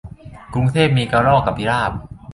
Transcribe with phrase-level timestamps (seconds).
[0.53, 1.91] กรุงเทพมีกระรอกกับพิราบ